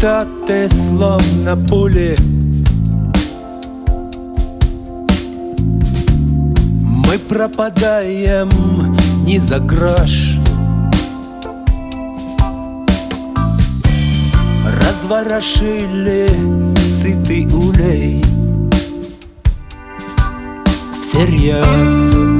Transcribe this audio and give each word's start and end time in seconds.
цитаты 0.00 0.66
словно 0.70 1.56
пули. 1.68 2.16
Мы 6.80 7.18
пропадаем 7.28 8.48
не 9.26 9.38
за 9.38 9.58
грош. 9.58 10.38
Разворошили 14.80 16.30
сытый 17.02 17.44
улей. 17.52 18.24
Всерьез. 21.02 22.14
Время 22.14 22.39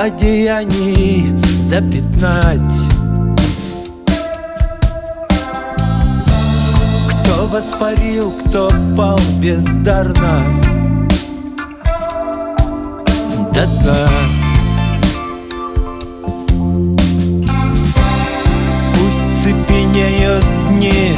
одеяний 0.00 1.30
запятнать 1.62 2.88
Кто 7.22 7.46
воспарил, 7.46 8.32
кто 8.32 8.70
пал 8.96 9.20
бездарно. 9.42 10.42
До 13.52 13.66
дна 13.66 14.08
Пусть 18.94 19.44
цепенеют 19.44 20.44
дни 20.70 21.14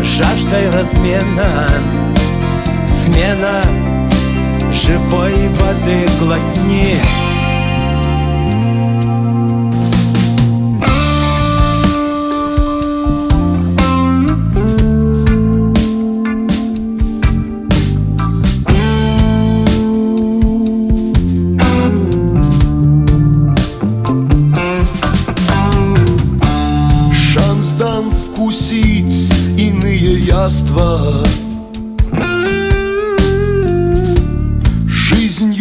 Жаждой 0.00 0.70
размена 0.70 1.66
Смена 2.86 3.60
живой 4.74 5.48
воды 5.48 6.06
глотни 6.18 6.96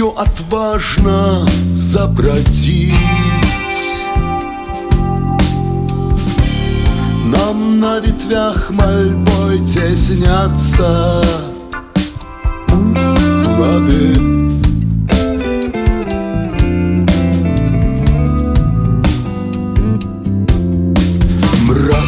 Жизнью 0.04 0.20
отважно 0.20 1.48
забродить. 1.76 2.94
Нам 7.26 7.80
на 7.80 8.00
ветвях 8.00 8.70
мольбой 8.72 9.60
теснятся 9.60 11.24
Плоды 12.68 14.20
Мрак 21.66 22.00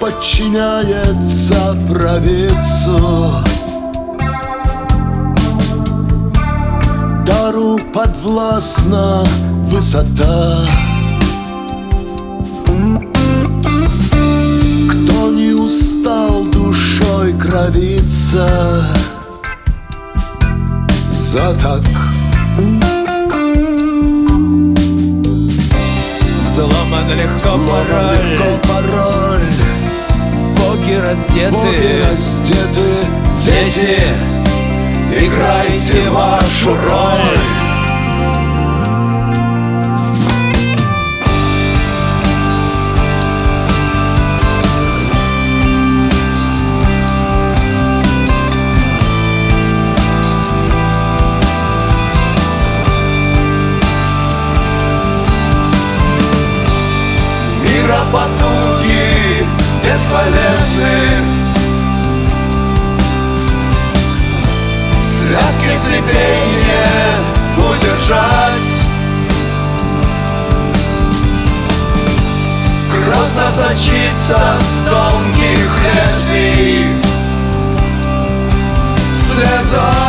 подчиняется 0.00 1.76
провидцу 1.88 3.43
Дару 7.24 7.78
подвластна 7.94 9.24
высота. 9.68 10.58
Кто 14.88 15.30
не 15.30 15.52
устал 15.52 16.44
душой 16.44 17.32
кровиться 17.34 18.84
За 21.10 21.54
так? 21.62 21.80
Взломан 26.44 27.08
легко 27.08 27.58
пароль. 27.66 28.16
легко 28.32 28.68
пароль. 28.68 29.40
Боги 30.58 30.94
раздеты. 30.94 31.52
Боги 31.52 32.02
раздеты, 32.04 33.14
Дети, 33.44 33.98
играйте 35.16 36.10
вашу 36.10 36.74
роль. 36.74 37.14
Потуги 58.12 59.44
бесполезны 59.82 61.13
Не 66.06 67.62
удержать. 67.62 68.74
Грозно 72.92 73.48
сочится 73.56 74.40
с 74.60 74.88
тонких 74.88 75.70
лезвий 75.84 76.86
Слеза 79.34 80.03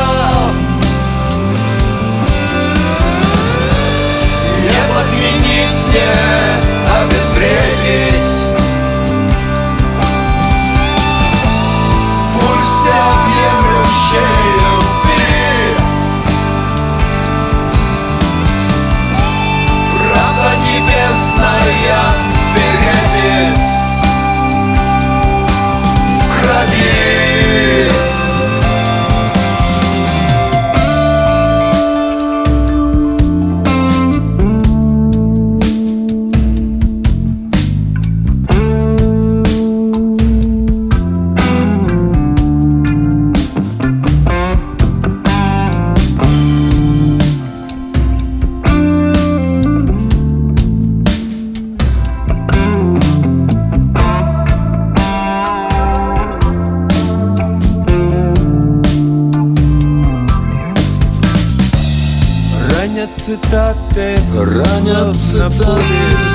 Ранят 63.05 63.21
цитаты 63.21 64.15
Ранят 64.35 65.15
цитаты, 65.15 65.77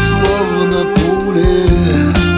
словно 0.09 0.95
пули 0.95 2.30